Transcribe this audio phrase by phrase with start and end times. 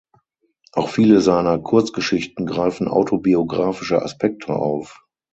[0.71, 5.05] Auch viele seiner Kurzgeschichten greifen autobiografische Aspekte auf.